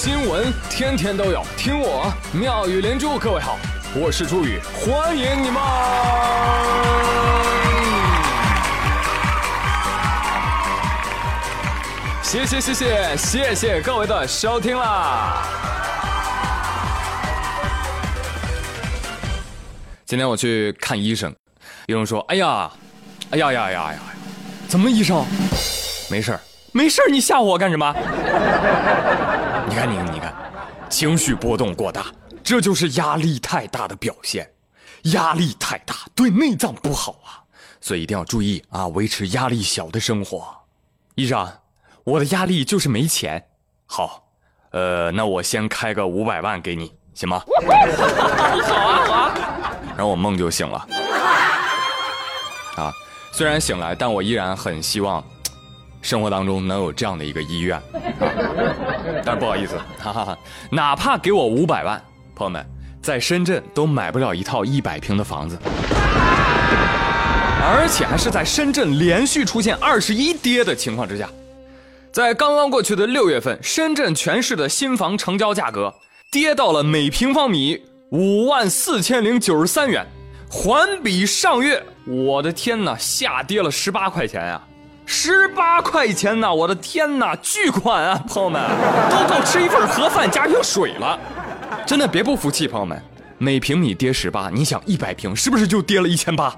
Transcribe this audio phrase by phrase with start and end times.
[0.00, 3.18] 新闻天天都有，听我妙语连珠。
[3.18, 3.58] 各位好，
[3.96, 5.60] 我是朱宇，欢迎你们！
[12.22, 15.42] 谢谢谢谢谢谢各位的收听啦！
[20.06, 21.34] 今天我去看医生，
[21.88, 22.70] 医生说：“哎呀，
[23.30, 23.98] 哎呀呀呀呀，
[24.68, 25.26] 怎么医生？
[26.08, 26.40] 没事儿，
[26.70, 27.92] 没事儿，你吓唬我干什么？”
[29.86, 30.34] 你看你，你看，
[30.90, 32.06] 情绪波动过大，
[32.42, 34.50] 这就是压力太大的表现。
[35.04, 37.38] 压力太大对内脏不好啊，
[37.80, 40.48] 所以一定要注意啊，维持压力小的生活。
[41.14, 41.48] 医生，
[42.02, 43.46] 我的压力就是没钱。
[43.86, 44.24] 好，
[44.70, 47.40] 呃，那我先开个五百万给你，行吗？
[48.66, 49.76] 好啊，好啊。
[49.90, 50.78] 然后我梦就醒了。
[52.74, 52.92] 啊，
[53.30, 55.24] 虽然醒来，但我依然很希望。
[56.00, 57.80] 生活当中能有这样的一个医院，
[59.24, 60.38] 但是不好意思， 哈哈，
[60.70, 62.00] 哪怕给我五百万，
[62.34, 62.64] 朋友们，
[63.02, 65.58] 在深圳都买不了一套一百平的房子，
[67.60, 71.28] 而且还是在深圳连续出现二十一跌的情况之下，
[72.12, 75.92] 在刚刚过去的六月份，深圳全市的新房成交价格
[76.30, 80.06] 跌到了每平方米五万四千零九十三元，
[80.48, 84.62] 环比上月，我的天哪，下跌了十八块钱呀！
[85.10, 86.52] 十八块钱呐！
[86.52, 88.22] 我的天哪，巨款啊！
[88.28, 88.62] 朋友们，
[89.08, 91.18] 都够吃一份盒饭加瓶水了。
[91.86, 93.02] 真的别不服气，朋友们，
[93.38, 96.54] 每平米跌十八，你想一百平是不是就跌了一千八？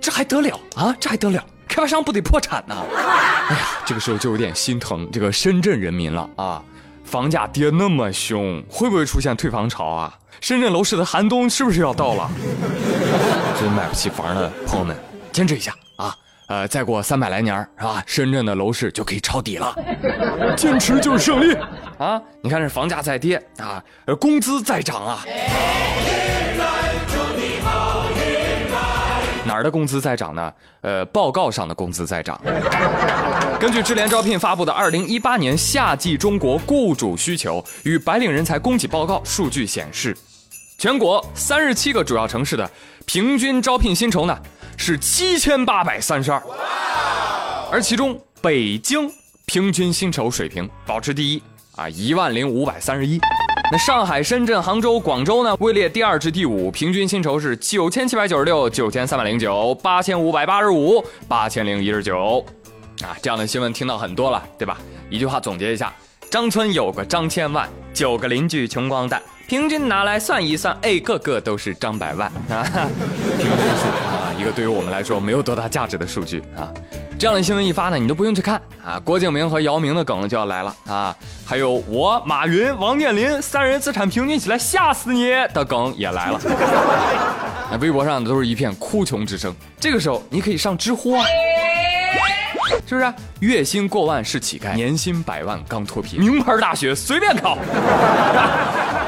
[0.00, 0.96] 这还得了啊？
[0.98, 1.44] 这还得了？
[1.68, 2.74] 开发商不得破产呢？
[2.96, 6.62] 哎呀，这个时候就有点心疼这个深圳人民了啊！
[7.04, 10.18] 房价跌那么凶，会不会出现退房潮啊？
[10.40, 12.30] 深圳楼市的寒冬是不是要到了？
[13.60, 14.96] 真买不起房的朋友们，
[15.30, 15.74] 坚持一下！
[16.46, 18.02] 呃，再过三百来年是吧？
[18.06, 19.74] 深圳的楼市就可以抄底了。
[20.56, 21.56] 坚持就是胜利
[21.98, 22.20] 啊！
[22.42, 25.24] 你看这房价在跌啊，呃工资在涨啊。
[29.46, 30.52] 哪儿的工资在涨呢？
[30.80, 32.40] 呃，报告上的工资在涨。
[33.60, 40.16] 根据智联招聘发布的《二零一八年夏季中国雇主需求与白领人才供给报告》数据显示，
[40.78, 42.68] 全国三十七个主要城市的
[43.06, 44.38] 平均招聘薪酬呢？
[44.76, 46.42] 是七千八百三十二，
[47.70, 49.10] 而其中北京
[49.46, 51.42] 平均薪酬水平保持第一
[51.76, 53.18] 啊，一万零五百三十一。
[53.72, 62.44] 那上海、深圳、杭州、广州呢，位列第二至第五，平均薪酬是九千七百九十六、九千三百零九、八千五百八十五、八千零一十九。
[63.02, 64.78] 啊，这样的新闻听到很多了，对吧？
[65.08, 65.92] 一句话总结一下：
[66.30, 72.64] 张村有个张千万，九个邻居穷光蛋，平均拿来算一算，哎，个个都是张百万啊。
[73.38, 76.72] 平 均数啊一个对于我们来说没有多大价值的数据啊，
[77.18, 79.00] 这样的新闻一发呢，你都不用去看啊。
[79.04, 86.40] 郭敬明和姚明的梗就要来了啊，还有我马云、王健林三人资产平均起来吓死你的梗也来了。
[87.70, 89.54] 那微博上都是一片哭穷之声。
[89.78, 91.24] 这个时候你可以上知乎啊，
[92.86, 93.14] 是不是？
[93.40, 97.58] 月薪过万是乞丐，年薪百万刚脱贫，名牌大学随便考，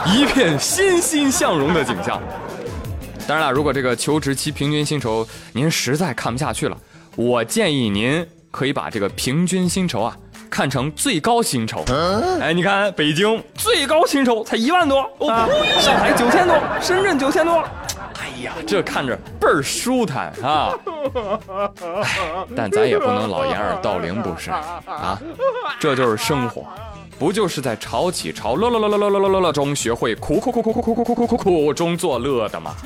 [0.07, 2.21] 一片欣欣向荣的景象。
[3.27, 6.77] 当然了，如果这个求职期平均薪酬您实在看不下去了，
[7.17, 10.17] 我建议您可以把这个平均薪酬啊
[10.49, 11.85] 看成最高薪酬。
[12.41, 15.03] 哎，你看北京最高薪酬才一万多，
[15.81, 17.65] 上海九千多，深圳九千多。
[18.21, 20.73] 哎呀，这看着倍儿舒坦啊！
[22.55, 25.21] 但咱也不能老掩耳盗铃，不是啊？
[25.81, 26.65] 这就是生活。
[27.19, 32.77] 不就是在潮起潮落落落落落落落落中学会苦苦苦苦苦苦苦苦苦苦中作乐的吗？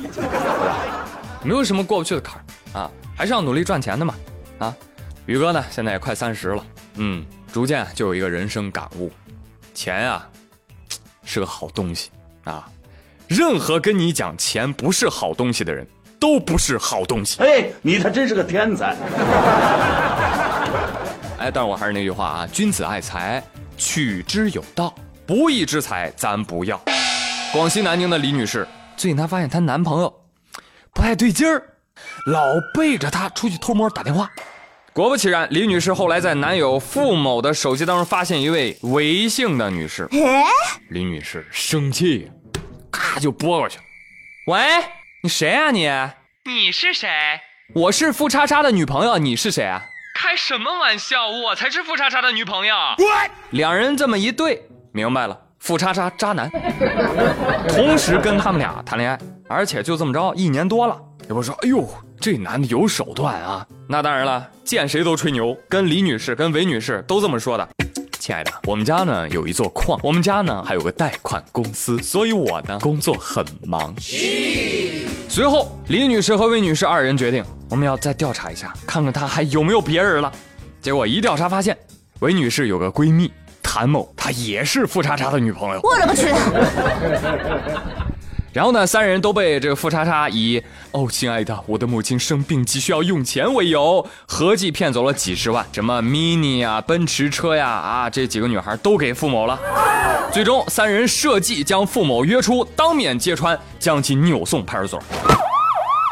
[1.43, 4.13] 没有什么过不去的坎儿啊，还是要努力赚钱的嘛
[4.59, 4.73] 啊！
[5.25, 6.63] 宇哥呢，现在也快三十了，
[6.95, 9.11] 嗯，逐渐就有一个人生感悟：
[9.73, 10.29] 钱啊，
[11.23, 12.09] 是个好东西
[12.43, 12.69] 啊！
[13.27, 15.85] 任何跟你讲钱不是好东西的人，
[16.19, 17.41] 都不是好东西。
[17.41, 18.95] 哎，你他真是个天才！
[21.39, 23.43] 哎，但我还是那句话啊，君子爱财。
[23.81, 24.93] 取之有道，
[25.25, 26.79] 不义之财咱不要。
[27.51, 30.21] 广西南宁的李女士最近她发现她男朋友
[30.93, 31.63] 不太对劲儿，
[32.27, 32.45] 老
[32.75, 34.29] 背着她出去偷摸打电话。
[34.93, 40.07] 果不其然，李女士后来在男友付某的手机当中发现一位微信的女士。
[40.89, 42.31] 李女士生气，
[42.91, 43.83] 咔就拨过去了。
[44.45, 44.59] 喂，
[45.23, 45.89] 你谁啊你？
[46.45, 47.09] 你是谁？
[47.73, 49.85] 我是付叉叉的女朋友，你是谁啊？
[50.21, 51.27] 开什么玩笑！
[51.29, 52.75] 我才是付叉叉的女朋友。
[53.49, 56.47] 两人这么一对，明白了，付叉叉渣男，
[57.67, 59.19] 同时跟他们俩谈恋爱，
[59.49, 60.95] 而且就这么着一年多了。
[61.27, 61.89] 有人说：“哎呦，
[62.19, 67.67] 这男的有手段啊！”那当然了，见谁都吹牛，跟李女士、跟韦女士都这么说的。
[68.19, 73.95] 亲爱的，我们家呢有一座矿，我们家呢还有个贷款公司，所以我呢工作很忙。
[75.31, 80.29] 随后，李女士和魏女士二人决定，我们要再调查一下，看看她还有没有别人了。
[80.81, 81.77] 结果一调查发现，
[82.19, 83.31] 魏女士有个闺蜜
[83.63, 85.79] 谭某，她也是富叉叉的女朋友。
[85.83, 86.33] 我勒个去！
[88.53, 90.61] 然后呢，三人都被这个富叉叉以
[90.91, 99.57] “哦，亲爱的，我的母亲生病急需要用钱”为由，合计骗走了几十万，什么 mini 啊、奔驰车呀，啊，这几个女孩都给付某了。
[100.33, 105.01] 最终，三人设计将付某约出，当面揭穿，将其扭送派出所。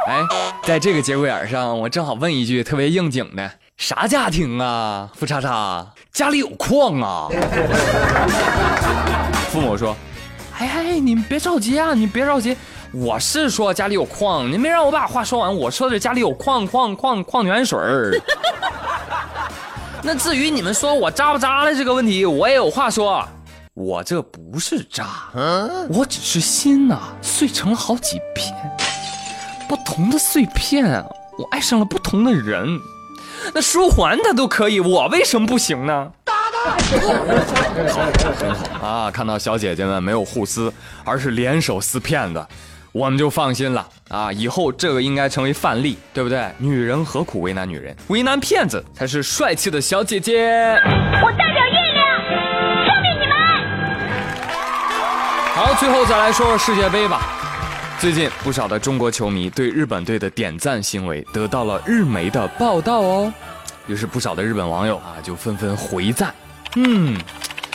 [0.07, 0.23] 哎，
[0.63, 5.09] 在这个节骨眼上，我正好问一句特别应景的：啥家庭啊？
[5.13, 7.27] 富叉叉家里有矿啊？
[9.51, 9.93] 付某说。
[10.59, 12.55] 哎哎，你别着急啊，你别着急，
[12.93, 18.11] 我是说家里有矿，你没让我把话说完，我说的是家里有矿矿矿矿泉水儿。
[20.03, 23.25] 那至于你们说我渣不渣的这个问题，我也有话说，
[23.73, 25.07] 我这不是渣，
[25.89, 28.53] 我只是心呐碎成了好几片，
[29.69, 30.85] 不同的碎片，
[31.37, 32.67] 我爱上了不同的人，
[33.53, 36.11] 那书桓他都可以，我为什么不行呢？
[36.63, 36.75] 好，
[38.37, 39.11] 很好啊！
[39.11, 40.71] 看到小姐姐们没有互撕，
[41.03, 42.45] 而是联手撕骗子，
[42.91, 44.31] 我们就放心了啊！
[44.31, 46.51] 以后这个应该成为范例，对不对？
[46.57, 47.95] 女人何苦为难女人？
[48.07, 50.75] 为难骗子才是帅气的小姐姐。
[50.83, 52.05] 我代表月亮
[52.85, 53.35] 消灭你们！
[55.55, 57.21] 好，最后再来说说世界杯吧。
[57.99, 63.33] 最近不少的中国球迷对日本队的点赞行为得到了日媒的报道哦，
[63.87, 66.33] 于是不少的日本网友啊就纷纷回赞。
[66.75, 67.17] 嗯，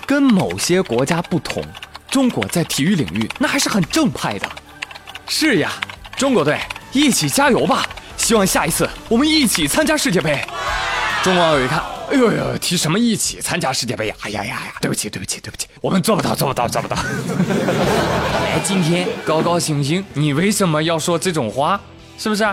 [0.07, 1.63] 跟某些国家不同，
[2.11, 4.49] 中国在体育领域那还是很正派的。
[5.29, 5.73] 是呀，
[6.17, 6.61] 中国队
[6.93, 7.87] 一起加油吧！
[8.17, 10.41] 希望下一次我们一起参加世界杯。
[11.23, 14.15] 中国网友一看，哎呦呦，提什么一起参加世界杯呀？
[14.21, 14.75] 哎呀呀呀！
[14.81, 16.97] 对不起，对不起，对不起，我们做不到，做不到，做不到。
[18.45, 21.81] 来，今天高高兴兴，你为什么要说这种话？
[22.19, 22.45] 是不是？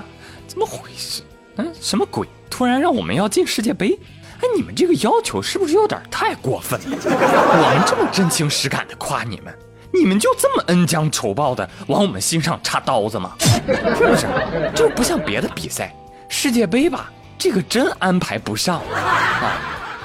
[0.48, 1.22] 怎么回事？
[1.58, 2.28] 嗯，什么鬼？
[2.50, 3.98] 突然让我们要进世界杯？
[4.42, 6.98] 哎，你们这个要求是不是有点太过分了？
[7.04, 9.56] 我们这么真情实感的夸你们，
[9.94, 13.36] 你们就这么恩将仇报的往我们心上插刀子吗？
[13.40, 14.28] 是不是？
[14.76, 15.96] 就不像别的比赛，
[16.28, 19.62] 世界杯吧，这个真安排不上啊！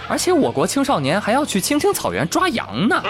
[0.08, 3.02] 而且我国青少年还要去青青草原抓羊呢，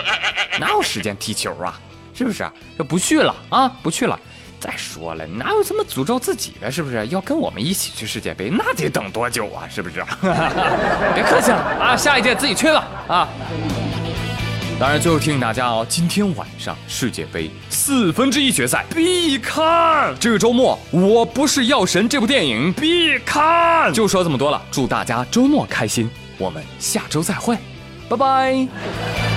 [0.60, 1.78] 哪有时间踢球啊？
[2.14, 2.48] 是不是？
[2.78, 4.18] 就不去了啊，不去了。
[4.66, 6.68] 再说了，哪有这么诅咒自己的？
[6.72, 8.50] 是不是要跟我们一起去世界杯？
[8.50, 9.62] 那得等多久啊？
[9.72, 10.04] 是不是？
[11.14, 13.28] 别客气了啊，下一届自己去吧啊！
[14.80, 20.12] 当然，最后提醒大家哦，今天晚上世界杯四分之一决赛必看。
[20.18, 23.92] 这个周末我不是药神这部电影必看。
[23.92, 27.56] 就说这么多了，祝大家周末开心，我们下周再会，
[28.08, 29.35] 拜拜。